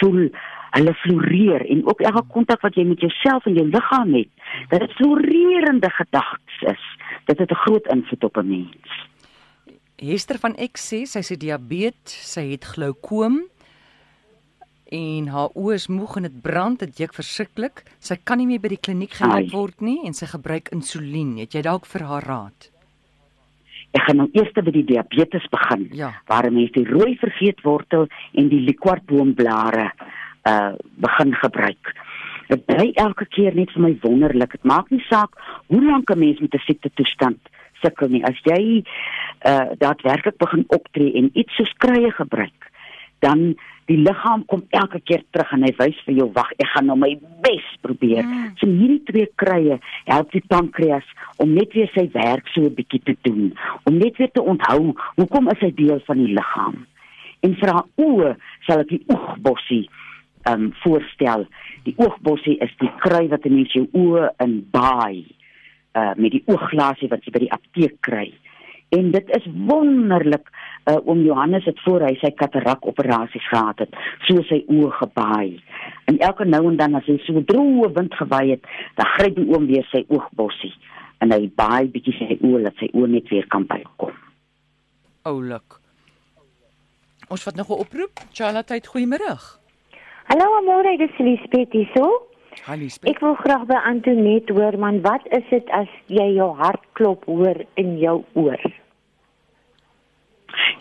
voel 0.00 0.28
hulle 0.72 0.94
floreer 0.94 1.64
en 1.70 1.82
ook 1.86 2.00
elke 2.00 2.22
kontak 2.32 2.62
wat 2.64 2.74
jy 2.78 2.84
met 2.88 3.00
jouself 3.00 3.46
en 3.46 3.58
jou 3.58 3.66
liggaam 3.68 4.14
het, 4.14 4.30
dat 4.70 4.80
dit 4.80 4.94
florerende 4.98 5.90
gedagtes 5.90 6.62
is. 6.72 6.84
Dit 7.26 7.38
het 7.38 7.50
'n 7.50 7.62
groot 7.64 7.86
invloed 7.94 8.24
op 8.24 8.36
'n 8.36 8.48
mens. 8.48 8.92
Hester 9.96 10.38
van 10.38 10.54
X 10.72 10.94
sê 10.94 11.02
sy 11.06 11.18
het 11.18 11.40
diabetes, 11.40 12.32
sy 12.32 12.50
het 12.50 12.64
glaukoom 12.64 13.42
en 14.92 15.30
haar 15.32 15.54
oë 15.56 15.78
is 15.78 15.88
moeg 15.88 16.18
en 16.18 16.26
dit 16.28 16.40
brand, 16.44 16.78
dit 16.78 17.00
juk 17.04 17.14
verskriklik. 17.16 17.82
Sy 17.98 18.18
kan 18.28 18.40
nie 18.40 18.48
meer 18.50 18.60
by 18.60 18.74
die 18.74 18.82
kliniek 18.86 19.16
gehelp 19.16 19.50
word 19.54 19.80
nie 19.80 20.02
en 20.06 20.16
sy 20.16 20.28
gebruik 20.30 20.68
insulien. 20.76 21.38
Het 21.40 21.56
jy 21.56 21.62
dalk 21.68 21.88
vir 21.88 22.04
haar 22.10 22.28
raad? 22.28 22.68
Ek 23.92 24.06
gaan 24.06 24.22
nou 24.22 24.28
eers 24.32 24.52
by 24.56 24.72
die 24.72 24.86
diabetes 24.88 25.48
begin. 25.52 25.88
Ja. 25.96 26.12
Waar 26.28 26.48
'n 26.48 26.54
mens 26.54 26.72
die 26.72 26.84
rooi 26.88 27.16
vergeetwortel 27.20 28.08
en 28.32 28.48
die 28.48 28.60
liquorboomblare 28.68 29.92
uh 30.48 30.72
begin 30.96 31.34
gebruik. 31.34 31.94
Dit 32.48 32.64
bly 32.66 32.92
elke 32.94 33.26
keer 33.26 33.54
net 33.54 33.70
vir 33.72 33.82
my 33.82 33.96
wonderlik. 34.02 34.52
Dit 34.52 34.64
maak 34.64 34.90
nie 34.90 35.04
saak 35.08 35.36
hoe 35.66 35.84
lank 35.84 36.10
'n 36.10 36.18
mens 36.18 36.40
met 36.40 36.54
'n 36.54 36.64
siekte 36.66 36.90
toestand 36.94 37.40
sukkel 37.82 38.08
nie. 38.08 38.24
As 38.24 38.38
jy 38.44 38.84
uh 39.46 39.74
daadwerklik 39.78 40.36
begin 40.36 40.64
optree 40.68 41.12
en 41.14 41.30
iets 41.34 41.54
soos 41.56 41.72
krye 41.78 42.10
gebruik, 42.10 42.71
dan 43.22 43.54
die 43.90 43.98
liggaam 43.98 44.44
kom 44.50 44.62
elke 44.70 45.00
keer 45.00 45.22
terug 45.34 45.50
en 45.54 45.64
hy 45.66 45.72
wys 45.78 45.98
vir 46.06 46.18
jou 46.20 46.28
wag, 46.36 46.50
ek 46.62 46.70
gaan 46.74 46.88
nou 46.90 46.96
my 46.98 47.12
bes 47.44 47.66
probeer. 47.84 48.22
Mm. 48.26 48.52
So 48.60 48.70
hierdie 48.70 49.02
twee 49.08 49.28
krye 49.42 49.78
help 50.10 50.30
die 50.34 50.44
pankreas 50.52 51.08
om 51.42 51.54
net 51.56 51.74
weer 51.76 51.90
sy 51.94 52.06
werk 52.14 52.48
so 52.54 52.62
'n 52.62 52.74
bietjie 52.78 53.02
te 53.04 53.16
doen, 53.26 53.52
om 53.84 53.98
net 53.98 54.16
weer 54.18 54.30
te 54.30 54.42
onthou 54.42 54.94
hoekom 55.16 55.50
is 55.50 55.60
hy 55.60 55.72
deel 55.74 56.00
van 56.06 56.18
die 56.18 56.34
liggaam. 56.34 56.86
En 57.42 57.54
vir 57.58 57.72
haar 57.74 57.88
oë 57.98 58.36
sal 58.66 58.80
ek 58.80 58.88
die 58.88 59.04
oogbossie 59.08 59.88
um 60.50 60.72
voorstel. 60.82 61.46
Die 61.86 61.94
oogbossie 61.96 62.58
is 62.62 62.70
die 62.80 62.90
kry 63.02 63.28
wat 63.28 63.46
'n 63.46 63.54
mens 63.54 63.72
jou 63.72 63.86
oë 63.92 64.30
in 64.44 64.66
baai 64.70 65.24
uh 65.94 66.14
met 66.16 66.32
die 66.32 66.44
oogglasie 66.46 67.08
wat 67.08 67.24
jy 67.24 67.32
by 67.32 67.38
die 67.38 67.52
apteek 67.52 68.00
kry. 68.00 68.32
En 68.92 69.10
dit 69.10 69.30
is 69.36 69.46
wonderlik 69.66 70.48
uh 70.90 70.98
oom 71.06 71.22
Johannes 71.22 71.64
het 71.64 71.78
voor 71.84 72.02
hy 72.04 72.16
sy 72.20 72.32
katarak 72.36 72.86
operasies 72.86 73.44
gehad 73.48 73.78
het, 73.84 73.94
so 74.26 74.42
sy 74.48 74.64
oë 74.66 74.90
gebaai. 74.98 75.62
En 76.10 76.18
elke 76.18 76.44
nou 76.44 76.64
en 76.68 76.76
dan 76.76 76.98
as 76.98 77.06
hy 77.06 77.16
so 77.22 77.40
droë 77.46 77.92
wind 77.94 78.16
gewaai 78.18 78.56
het, 78.56 78.66
dan 78.98 79.06
gryp 79.14 79.38
die 79.38 79.46
oom 79.54 79.68
weer 79.70 79.86
sy 79.92 80.02
oogbossie 80.08 80.74
en 81.22 81.30
hy 81.30 81.46
baai 81.56 81.86
bietjie 81.94 82.16
sy 82.18 82.36
oë 82.42 82.64
dat 82.66 82.82
sy 82.82 82.90
oë 82.98 83.12
net 83.14 83.30
weer 83.30 83.46
kan 83.54 83.64
bykom. 83.70 84.12
Oulik. 85.30 85.78
Ons 87.30 87.46
vat 87.46 87.56
nog 87.56 87.70
'n 87.70 87.80
oproep. 87.86 88.26
Charlotte, 88.32 88.82
goeiemôre. 88.92 89.38
Hallo 90.28 90.46
Amore, 90.58 90.96
dis 90.98 91.18
Lisbeth 91.18 91.72
hierso. 91.72 92.26
Hallo, 92.66 92.86
Ek 93.02 93.20
wil 93.20 93.34
graag 93.34 93.66
by 93.66 93.78
Antoinette 93.88 94.52
hoor 94.52 94.78
man, 94.78 95.00
wat 95.00 95.24
is 95.30 95.44
dit 95.50 95.70
as 95.70 95.88
jy 96.06 96.34
jou 96.34 96.52
hart 96.56 96.84
klop 96.92 97.24
hoor 97.24 97.64
in 97.74 97.98
jou 97.98 98.24
oor? 98.34 98.81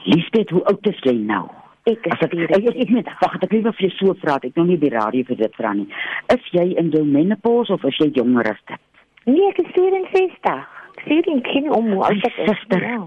Lisbeth, 0.06 0.50
hoe 0.50 0.64
oud 0.72 0.88
is 0.92 1.02
jy 1.06 1.16
nou? 1.18 1.46
Ek 1.90 2.06
is 2.06 2.20
ek 2.22 2.34
ek 2.38 2.52
ek, 2.58 2.76
ek 2.84 2.92
net 2.94 3.08
wag, 3.22 3.38
ek 3.42 3.54
wil 3.56 3.72
vir 3.74 3.88
jou 3.88 3.94
so 3.98 4.14
vra, 4.22 4.38
ek 4.38 4.58
nou 4.60 4.68
nie 4.68 4.78
die 4.82 4.92
radio 4.94 5.26
vir 5.32 5.40
dit 5.40 5.56
vra 5.58 5.74
nie. 5.74 5.88
Is 6.34 6.52
jy 6.54 6.68
in 6.78 6.92
jou 6.94 7.02
menopause 7.06 7.74
of 7.74 7.86
is 7.90 7.98
jy 7.98 8.12
jonger 8.20 8.52
as 8.54 8.62
dit? 8.70 8.84
Nee, 9.26 9.50
ek 9.50 9.64
is 9.64 9.72
64. 9.78 10.62
Ek 10.92 11.02
sê 11.08 11.18
dit 11.26 11.42
ken 11.48 11.72
om 11.74 11.90
hoe 11.96 12.06
oud 12.12 12.30
ek 12.30 12.38
is. 12.46 12.52
Suster. 12.52 12.86
Ja. 12.86 13.02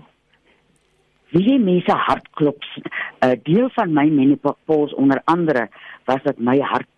Wie 1.35 1.59
mense 1.59 1.95
hartklop 2.07 2.63
'n 2.63 2.83
uh, 3.27 3.37
deel 3.47 3.69
van 3.75 3.95
my 3.95 4.07
menopause 4.11 4.95
onder 4.95 5.23
andere 5.25 5.69
was 6.07 6.23
dat 6.23 6.39
my 6.39 6.59
hart 6.61 6.94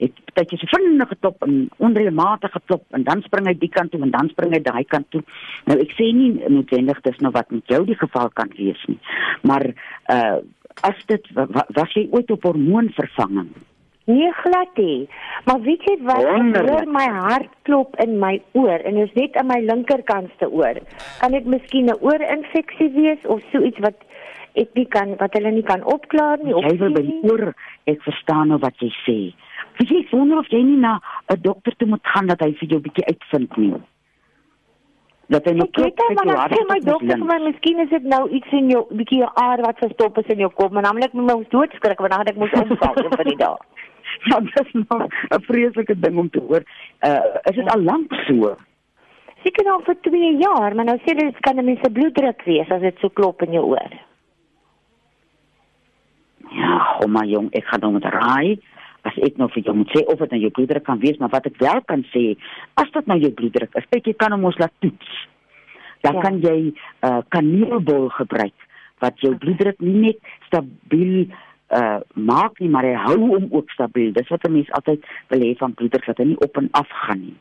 het 0.00 0.20
tydjie 0.34 0.58
so 0.60 0.70
vinnig 0.74 1.08
geklop 1.12 1.42
en 1.46 1.56
onregelmatig 1.78 2.52
geklop 2.56 2.84
en 2.96 3.04
dan 3.08 3.22
spring 3.26 3.48
hy 3.50 3.56
die 3.60 3.72
kant 3.72 3.92
toe 3.92 4.00
en 4.04 4.14
dan 4.14 4.30
spring 4.32 4.54
hy 4.56 4.62
daai 4.64 4.84
kant 4.88 5.08
toe. 5.14 5.22
Nou 5.68 5.78
ek 5.82 5.92
sê 5.98 6.10
nie 6.16 6.32
noodwendig 6.40 7.02
dis 7.06 7.20
nou 7.24 7.32
wat 7.36 7.50
met 7.54 7.74
jou 7.74 7.82
die 7.88 7.98
geval 8.00 8.32
kan 8.40 8.52
wees 8.58 8.88
nie. 8.88 9.00
Maar 9.42 9.70
uh 10.16 10.40
as 10.86 11.00
dit 11.10 11.26
wa, 11.36 11.44
wa, 11.50 11.64
was 11.76 11.92
jy 11.92 12.06
ooit 12.14 12.30
op 12.30 12.44
hormoonvervanging? 12.46 13.50
Nee, 14.08 14.30
glad 14.32 14.78
nie. 14.80 15.08
Maar 15.44 15.60
weet 15.60 15.82
jy 15.84 15.96
wat? 16.06 16.22
Hoor 16.24 16.86
my 16.88 17.04
hart 17.14 17.50
klop 17.68 17.98
in 18.00 18.16
my 18.22 18.38
oor 18.58 18.80
en 18.88 18.96
is 19.02 19.12
net 19.18 19.36
aan 19.36 19.50
my 19.50 19.58
linkerkantste 19.66 20.48
oor. 20.48 20.80
Kan 21.20 21.36
dit 21.36 21.44
miskien 21.44 21.90
'n 21.90 22.00
oorinfeksie 22.00 22.90
wees 22.96 23.26
of 23.26 23.42
so 23.52 23.62
iets 23.62 23.78
wat 23.84 23.98
ek 24.54 24.74
nie 24.74 24.86
kan 24.86 25.14
wat 25.20 25.34
hulle 25.38 25.52
nie 25.54 25.66
kan 25.66 25.84
opklaar 25.84 26.38
nie 26.42 26.54
of 26.54 26.64
Jy 26.64 26.76
wil 26.78 26.94
by 26.96 27.02
die 27.06 27.20
oor 27.30 27.44
ek 27.90 28.02
verstaan 28.02 28.48
nou 28.48 28.58
wat 28.58 28.74
jy 28.82 28.90
sê. 29.04 29.18
Wie 29.80 29.88
jy 29.88 30.02
wonder 30.10 30.42
of 30.42 30.50
jy 30.52 30.60
nie 30.60 30.76
na 30.76 30.98
'n 31.32 31.40
dokter 31.40 31.76
toe 31.76 31.88
moet 31.88 32.04
gaan 32.04 32.26
dat 32.26 32.40
hy 32.44 32.52
vir 32.52 32.68
jou 32.68 32.80
bietjie 32.80 33.06
uitvind 33.06 33.56
nie. 33.56 33.74
Dat 35.30 35.44
hy 35.44 35.52
Ek 35.56 35.76
weet 35.76 35.96
kyk 35.96 36.14
maar 36.16 36.26
jou 36.26 36.36
hart 36.36 36.52
sê 36.52 36.64
my 36.68 36.74
moet 36.74 36.84
dokter 36.84 37.18
vir 37.18 37.28
my 37.32 37.38
miskien 37.44 37.78
is 37.78 37.88
dit 37.88 38.08
nou 38.12 38.28
iets 38.28 38.52
in 38.52 38.68
jou 38.70 38.82
bietjie 38.90 39.24
aar 39.24 39.62
wat 39.64 39.78
verstop 39.78 40.18
is 40.18 40.32
in 40.34 40.42
jou 40.44 40.50
kop, 40.50 40.72
maar 40.72 40.84
ek 40.84 41.14
my 41.14 41.22
mos 41.22 41.48
doodskrik 41.48 41.98
want 41.98 42.12
dan 42.12 42.32
ek 42.32 42.36
mos 42.36 42.52
omval 42.52 42.96
een 42.96 43.16
van 43.16 43.30
die 43.32 43.36
dae. 43.36 43.56
Ja, 44.28 44.40
dit 44.40 44.60
is 44.60 44.72
nog 44.72 45.06
'n 45.06 45.42
vreeslike 45.48 45.98
ding 46.00 46.18
om 46.18 46.30
te 46.30 46.40
hoor. 46.40 46.62
Uh 47.00 47.38
is 47.48 47.56
dit 47.56 47.68
al 47.68 47.82
lank 47.82 48.12
so? 48.26 48.56
Seker 49.44 49.64
nou 49.64 49.80
vir 49.84 49.96
2 50.00 50.36
jaar, 50.36 50.74
maar 50.74 50.84
nou 50.84 50.98
sê 50.98 51.14
hulle 51.14 51.30
dit 51.30 51.40
kan 51.40 51.56
'n 51.56 51.64
mens 51.64 51.80
se 51.80 51.90
bloeddruk 51.90 52.42
wees 52.44 52.70
as 52.70 52.80
dit 52.80 52.98
so 52.98 53.08
klop 53.08 53.42
in 53.42 53.52
jou 53.52 53.64
oor. 53.64 53.92
Ja, 56.50 56.98
hom 56.98 57.12
maar 57.12 57.26
jong, 57.26 57.48
ek 57.52 57.64
gaan 57.64 57.80
nou 57.80 57.92
met 57.92 58.04
raai. 58.04 58.58
As 59.02 59.16
ek 59.16 59.36
nou 59.38 59.48
vir 59.48 59.62
jou 59.64 59.74
moet 59.74 59.88
sê 59.96 60.04
of 60.06 60.18
dit 60.18 60.30
nou 60.30 60.40
jou 60.40 60.50
bloeddruk 60.50 60.84
kan 60.84 60.98
wees, 61.00 61.16
maar 61.18 61.30
wat 61.32 61.46
ek 61.46 61.56
wel 61.58 61.80
kan 61.88 62.02
sê, 62.12 62.36
as 62.76 62.90
dit 62.92 63.06
nou 63.06 63.18
jou 63.18 63.30
bloeddruk 63.32 63.74
is, 63.74 63.84
kyk 63.90 64.06
jy 64.06 64.12
kan 64.14 64.32
hom 64.32 64.44
ons 64.44 64.58
laat 64.58 64.72
toets. 64.80 65.26
Dan 66.02 66.14
Ja. 66.14 66.20
kan 66.20 66.40
jy 66.40 66.72
uh 67.02 67.20
kaneelbol 67.28 68.08
gebruik 68.08 68.52
wat 69.00 69.18
jou 69.20 69.34
bloeddruk 69.36 69.80
nie 69.80 69.94
net 70.00 70.18
stabiel 70.46 71.26
uh 71.72 72.00
maak 72.14 72.58
nie, 72.60 72.68
maar 72.68 72.84
hy 72.84 72.94
hou 72.94 73.18
hom 73.18 73.48
ook 73.50 73.70
stabiel. 73.70 74.12
Dis 74.12 74.28
wat 74.28 74.44
'n 74.48 74.52
mens 74.52 74.70
altyd 74.72 75.04
wil 75.28 75.40
hê 75.40 75.56
van 75.58 75.74
bloeddruk 75.74 76.06
dat 76.06 76.18
hy 76.18 76.24
nie 76.24 76.38
op 76.40 76.56
en 76.56 76.68
af 76.72 76.88
gaan 76.88 77.20
nie. 77.20 77.36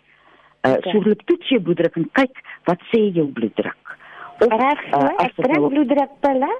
Uh 0.65 0.71
Oké. 0.71 0.89
so 0.91 1.01
loop 1.01 1.21
toets 1.25 1.49
jou 1.49 1.61
bloeddruk 1.61 1.95
en 1.95 2.09
kyk 2.13 2.35
wat 2.65 2.79
sê 2.91 3.11
jou 3.13 3.27
bloeddruk. 3.27 3.97
Of 4.41 4.47
Reg 4.51 4.79
uh, 4.93 5.09
ek 5.19 5.35
dit 5.35 5.45
drink 5.45 5.59
nou- 5.59 5.69
bloeddrukpille 5.69 6.51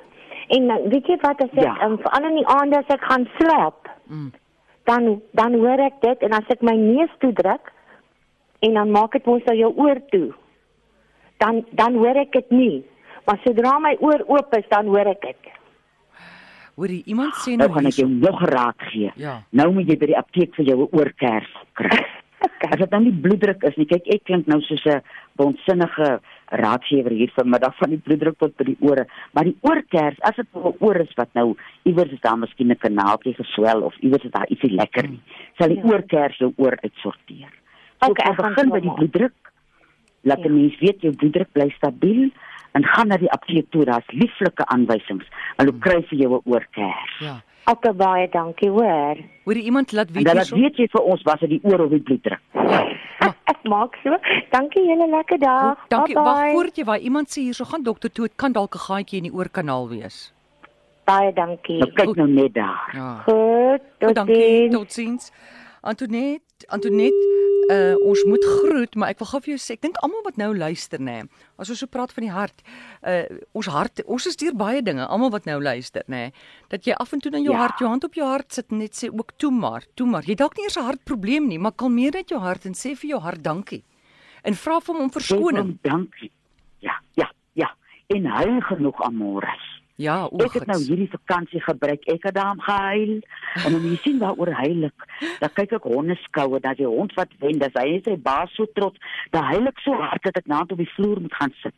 en 0.50 0.68
dan 0.68 0.89
weet 0.89 1.08
jy 1.08 1.18
wat 1.22 1.41
as 1.41 1.50
ek 1.53 1.63
Ja. 1.63 1.86
um, 1.86 1.98
veral 1.98 2.29
in 2.29 2.36
die 2.36 2.48
aande 2.48 2.77
as 2.77 2.88
ek 2.96 3.01
gaan 3.03 3.27
slaap, 3.39 3.88
Mm. 4.10 4.32
Dan 4.89 5.22
dan 5.38 5.58
hoor 5.62 5.81
ek 5.86 6.01
dit 6.01 6.25
en 6.25 6.36
as 6.39 6.53
ek 6.53 6.65
my 6.65 6.75
neus 6.79 7.12
toe 7.22 7.34
druk 7.38 7.74
en 8.65 8.79
dan 8.79 8.91
maak 8.91 9.13
dit 9.15 9.25
mos 9.29 9.46
nou 9.48 9.58
jou 9.58 9.72
oor 9.86 10.01
toe. 10.13 10.29
Dan 11.43 11.63
dan 11.77 12.00
hoor 12.01 12.17
ek 12.25 12.34
dit 12.36 12.50
nie. 12.51 12.77
Maar 13.29 13.39
sodra 13.46 13.77
my 13.79 13.93
oor 14.01 14.25
oop 14.25 14.55
is, 14.58 14.65
dan 14.74 14.89
hoor 14.89 15.12
ek 15.13 15.22
dit. 15.27 15.51
Hoorie, 16.79 17.03
iemand 17.12 17.36
sê 17.43 17.53
Nou 17.53 17.67
nou 17.67 17.75
gaan 17.75 17.89
ek 17.91 18.00
jou 18.00 18.08
nog 18.10 18.41
raad 18.50 18.88
gee. 18.89 19.12
Ja. 19.19 19.41
Nou 19.51 19.69
moet 19.75 19.91
jy 19.91 19.98
by 20.00 20.10
die 20.13 20.17
apteek 20.17 20.55
vir 20.58 20.72
jou 20.72 20.79
'n 20.86 20.89
oorkers 20.91 21.53
kry. 21.74 22.01
Okay. 22.39 22.69
As 22.72 22.79
dit 22.79 22.91
nou 22.91 23.01
nie 23.03 23.12
bloeddruk 23.12 23.63
is 23.67 23.75
nie, 23.75 23.86
kyk 23.86 24.05
ek 24.08 24.24
klink 24.24 24.46
nou 24.48 24.62
soos 24.63 24.86
'n 24.88 25.01
bonsinnige 25.36 26.22
raadgewer 26.51 27.12
hier 27.12 27.32
vanmiddag 27.36 27.75
van 27.77 27.89
die 27.89 27.98
bloeddruk 28.03 28.38
tot 28.38 28.56
by 28.58 28.63
die 28.63 28.77
ore, 28.79 29.06
maar 29.34 29.44
die 29.44 29.58
oorkers, 29.62 30.20
as 30.22 30.36
dit 30.36 30.48
nou 30.53 30.70
'n 30.72 30.77
oor 30.79 30.96
is 30.96 31.13
wat 31.15 31.29
nou 31.34 31.56
iewers 31.84 32.12
is 32.12 32.22
daar 32.22 32.38
miskien 32.38 32.72
'n 32.72 32.77
kanaaltjie 32.77 33.34
geswel 33.36 33.82
of 33.82 33.96
iewers 34.01 34.24
is 34.24 34.32
daar 34.32 34.48
ietsie 34.50 34.72
lekker 34.72 35.08
nie, 35.10 35.20
sal 35.58 35.68
die 35.68 35.77
Ja. 35.77 35.84
oorkers 35.84 36.38
jou 36.38 36.53
oor 36.58 36.77
uitsorteer. 36.84 37.51
So 38.01 38.10
Okay, 38.12 38.32
ek 38.32 38.38
begin 38.38 38.70
by 38.70 38.79
die 38.79 38.94
bloeddruk. 38.94 39.34
Laat 40.24 40.38
Ja. 40.38 40.44
die 40.44 40.51
mens 40.51 40.79
weet 40.79 41.01
jou 41.01 41.13
bloeddruk 41.15 41.51
bly 41.53 41.70
stabiel 41.70 42.32
en 42.80 42.86
gaan 42.94 43.08
na 43.12 43.18
die 43.20 43.32
apteek 43.36 43.68
toe, 43.76 43.84
daar's 43.86 44.08
lieflike 44.16 44.66
aanwysings. 44.72 45.28
Hulle 45.60 45.72
Hmm. 45.76 45.80
kry 45.84 46.02
vir 46.10 46.18
jou 46.20 46.34
'n 46.40 46.42
oorkers. 46.46 47.14
Ja. 47.20 47.42
Okay, 47.70 47.94
baie 47.94 48.28
dankie, 48.32 48.70
hoor. 48.70 49.18
Hoorie, 49.46 49.64
iemand 49.64 49.92
laat 49.92 50.08
En 50.08 50.14
weet 50.14 50.26
laat 50.34 50.50
weet 50.50 50.76
jy 50.78 50.88
vir 50.88 51.02
ons 51.04 51.22
was 51.24 51.40
dit 51.40 51.50
die 51.50 51.60
oor 51.64 51.80
of 51.86 51.90
die 51.90 52.00
bloeddruk. 52.02 52.40
Ek 53.52 53.60
maak 53.64 53.96
so. 54.04 54.16
Dankie 54.50 54.86
julle 54.88 55.08
lekker 55.10 55.38
dag. 55.40 55.76
Oh, 55.78 55.84
dankie. 55.90 56.16
Wag 56.16 56.52
voordat 56.52 56.76
jy 56.78 56.84
waar 56.86 57.00
iemand 57.00 57.28
sê 57.30 57.42
hierso 57.42 57.66
gaan 57.66 57.84
dokter 57.84 58.10
toe, 58.12 58.26
dit 58.28 58.36
kan 58.38 58.52
dalk 58.54 58.74
'n 58.76 58.80
gaatjie 58.80 59.18
in 59.18 59.24
die 59.24 59.34
oorkanaal 59.34 59.90
wees. 59.90 60.34
Baie 61.06 61.34
dankie. 61.34 61.78
Nou 61.80 61.92
kyk 61.92 62.16
nou 62.16 62.28
net 62.30 62.54
daar. 62.54 62.90
Ja. 62.94 63.22
Goed, 63.26 63.82
Oh, 63.82 64.08
tot 64.08 64.16
dankie. 64.16 64.36
ziens. 64.36 64.74
Totsiens. 64.74 65.32
Antoinette, 65.82 66.66
Antoinette, 66.68 67.26
uh, 67.70 67.96
ons 68.04 68.24
moet 68.26 68.46
groet, 68.46 68.96
maar 68.96 69.10
ek 69.14 69.20
wil 69.20 69.28
gou 69.28 69.40
vir 69.46 69.52
jou 69.54 69.60
sê, 69.62 69.74
ek 69.78 69.82
dink 69.82 69.98
almal 70.04 70.24
wat 70.26 70.38
nou 70.38 70.50
luister 70.58 71.00
nê, 71.00 71.24
as 71.58 71.70
ons 71.70 71.80
so 71.80 71.88
praat 71.88 72.12
van 72.16 72.24
die 72.26 72.32
hart, 72.34 72.62
uh 73.06 73.24
ons 73.54 73.68
hart, 73.68 74.02
ons 74.06 74.26
is 74.28 74.36
deur 74.36 74.56
baie 74.58 74.82
dinge, 74.82 75.06
almal 75.06 75.30
wat 75.32 75.46
nou 75.46 75.60
luister 75.62 76.04
nê, 76.08 76.32
dat 76.70 76.86
jy 76.86 76.94
af 76.98 77.14
en 77.14 77.20
toe 77.22 77.32
in 77.36 77.44
jou 77.44 77.54
Ja. 77.54 77.60
hart, 77.68 77.80
jou 77.80 77.90
hand 77.90 78.04
op 78.04 78.14
jou 78.14 78.26
hart 78.26 78.54
sit 78.54 78.72
en 78.72 78.80
net 78.80 78.94
sê 78.94 79.10
ook 79.14 79.32
toe 79.38 79.52
maar, 79.52 79.84
toe 79.96 80.08
maar. 80.08 80.24
Jy 80.24 80.36
dalk 80.36 80.58
nie 80.58 80.66
eers 80.66 80.78
'n 80.78 80.84
hartprobleem 80.90 81.48
nie, 81.48 81.60
maar 81.60 81.72
kalmeer 81.74 82.12
net 82.14 82.30
jou 82.30 82.40
hart 82.40 82.66
en 82.66 82.74
sê 82.74 82.96
vir 82.96 83.10
jou 83.12 83.20
hart 83.20 83.44
dankie. 83.44 83.84
En 84.44 84.54
vra 84.54 84.80
vir 84.80 84.96
hom 84.96 85.04
om 85.04 85.10
verskoning. 85.12 85.78
Dankie. 85.82 86.32
Ja, 86.80 86.96
ja, 87.16 87.30
ja. 87.54 87.76
En 88.08 88.26
huil 88.26 88.62
genoeg 88.62 89.02
amore. 89.04 89.54
Ja, 90.00 90.29
o, 90.32 90.39
Ek 90.46 90.53
het 90.56 90.70
nou 90.70 90.77
hierdie 90.79 91.10
vakansie 91.12 91.60
gebruik. 91.60 92.06
Ek 92.08 92.24
het 92.24 92.38
daarom 92.38 92.62
gehuil. 92.63 93.18
En 93.65 93.74
dan 93.75 93.84
jy 93.84 93.98
sien 94.00 94.22
waaroor 94.22 94.53
huil 94.62 94.86
ek. 94.88 95.08
Dan 95.41 95.51
kyk 95.58 95.74
ek 95.75 95.88
hondeskoue 95.91 96.62
dat 96.63 96.79
die 96.79 96.88
hond 96.88 97.12
wat 97.18 97.34
wen, 97.44 97.60
dis 97.60 97.75
hy 97.75 97.98
is 97.98 98.06
sy 98.08 98.15
baas 98.24 98.53
so 98.56 98.70
trots. 98.79 98.96
Dan 99.36 99.44
huil 99.50 99.68
ek 99.68 99.84
so 99.84 100.00
hard 100.00 100.24
dat 100.24 100.39
ek 100.39 100.48
na 100.48 100.62
op 100.63 100.72
die 100.79 100.88
vloer 100.94 101.20
moet 101.25 101.36
gaan 101.36 101.51
sit. 101.60 101.75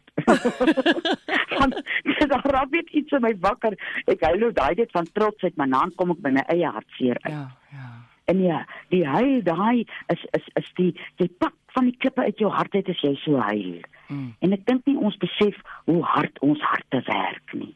Want 1.57 1.81
daar 2.21 2.45
raak 2.53 2.77
net 2.77 2.93
iets 2.93 3.17
in 3.17 3.25
my 3.25 3.33
wakker. 3.41 3.79
Ek 4.05 4.21
huil 4.29 4.45
nou 4.45 4.51
daai 4.53 4.77
dit 4.83 4.93
van 4.93 5.09
trotsheid, 5.17 5.57
maar 5.57 5.73
dan 5.73 5.97
kom 5.97 6.13
ek 6.13 6.21
by 6.21 6.35
my 6.37 6.45
eie 6.53 6.69
hartseer 6.77 7.17
uit. 7.25 7.33
Ja, 7.33 7.47
ja. 7.73 7.89
En 8.29 8.45
ja, 8.45 8.61
die 8.93 9.01
huil 9.07 9.41
daai 9.43 9.81
is 10.13 10.29
is 10.37 10.45
is 10.61 10.71
die 10.77 10.91
jy 11.17 11.25
pak 11.41 11.57
van 11.73 11.89
die 11.89 11.97
klippe 11.97 12.21
uit 12.21 12.37
jou 12.39 12.53
hart 12.53 12.77
uit 12.77 12.93
as 12.93 13.01
jy 13.01 13.15
so 13.25 13.41
huil. 13.49 13.81
Mm. 14.13 14.33
En 14.45 14.53
ek 14.53 14.69
dink 14.69 14.85
nie 14.85 14.99
ons 14.99 15.17
besef 15.17 15.57
hoe 15.89 16.03
hard 16.05 16.37
ons 16.45 16.61
harte 16.69 17.01
werk 17.09 17.57
nie. 17.57 17.73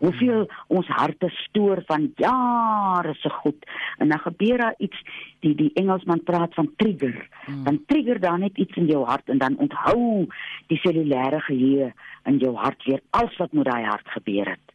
Hoeveel 0.00 0.46
ons 0.72 0.88
harte 0.88 1.28
stoor 1.44 1.82
van 1.86 2.08
jare 2.16 3.14
se 3.20 3.30
goed 3.42 3.66
en 3.98 4.08
dan 4.08 4.22
gebeur 4.24 4.58
daar 4.58 4.74
iets 4.78 5.02
die 5.44 5.54
die 5.54 5.70
Engelsman 5.74 6.22
praat 6.24 6.54
van 6.54 6.70
trigger. 6.76 7.28
Mm. 7.46 7.64
Dan 7.64 7.82
trigger 7.86 8.20
daar 8.20 8.38
net 8.38 8.56
iets 8.56 8.76
in 8.76 8.88
jou 8.88 9.04
hart 9.04 9.28
en 9.28 9.38
dan 9.38 9.56
onthou 9.56 10.26
die 10.72 10.80
cellulêre 10.80 11.40
geheue 11.40 11.92
in 12.24 12.38
jou 12.38 12.54
hart 12.56 12.84
weer 12.84 13.00
alles 13.10 13.36
wat 13.36 13.52
met 13.52 13.68
daai 13.68 13.84
hart 13.84 14.08
gebeur 14.16 14.48
het. 14.54 14.66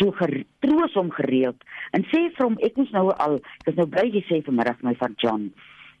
So 0.00 0.10
getroos 0.16 0.94
hom 0.96 1.10
gereeld 1.12 1.60
en 1.92 2.06
sê 2.08 2.24
vir 2.32 2.46
hom 2.46 2.56
ek 2.64 2.80
moes 2.80 2.92
nou 2.96 3.10
al 3.12 3.38
ek 3.60 3.74
is 3.74 3.78
nou 3.80 3.88
bly 3.92 4.08
jy 4.08 4.24
sê 4.28 4.40
vanmiddag 4.46 4.80
my 4.86 4.94
van 5.00 5.16
John 5.20 5.50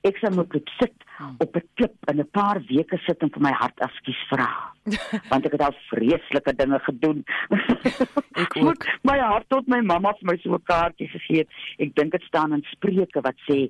ek 0.08 0.18
sal 0.18 0.34
moet 0.34 0.48
klip 0.50 0.68
sit 0.80 0.94
op 1.38 1.56
'n 1.56 1.62
klip 1.78 1.94
in 2.10 2.20
'n 2.20 2.28
paar 2.30 2.60
weke 2.68 2.98
sit 3.06 3.22
en 3.22 3.30
vir 3.30 3.42
my 3.42 3.52
hart 3.52 3.80
askies 3.80 4.22
vra 4.30 4.48
want 5.30 5.46
ek 5.46 5.52
het 5.52 5.62
al 5.68 5.76
vreeslike 5.90 6.52
dinge 6.56 6.78
gedoen 6.88 7.24
Ek 8.42 8.56
ook. 8.56 8.84
my 9.02 9.18
hart 9.18 9.48
tot 9.48 9.66
my 9.68 9.80
mamma 9.80 10.12
vir 10.18 10.26
my 10.32 10.36
so 10.42 10.54
'n 10.54 10.62
kaartjie 10.72 11.08
gegee 11.08 11.38
het 11.44 11.48
ek 11.78 11.94
dink 11.94 12.12
dit 12.12 12.22
staan 12.22 12.52
in 12.52 12.64
Spreuke 12.72 13.20
wat 13.20 13.38
sê 13.48 13.68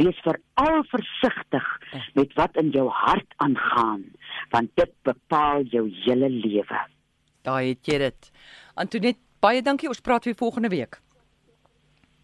wees 0.00 0.18
veral 0.24 0.82
versigtig 0.94 1.66
met 2.14 2.32
wat 2.34 2.56
in 2.56 2.70
jou 2.70 2.88
hart 2.88 3.30
aangaan 3.36 4.04
want 4.50 4.70
dit 4.76 4.92
bepaal 5.02 5.62
jou 5.62 5.88
hele 6.04 6.28
lewe 6.30 6.80
Daai 7.44 7.68
het 7.68 7.84
jy 7.86 7.98
dit. 7.98 8.30
Antoinette, 8.80 9.20
baie 9.44 9.60
dankie. 9.62 9.88
Ons 9.88 10.00
praat 10.00 10.24
weer 10.24 10.34
volgende 10.34 10.68
week. 10.72 11.00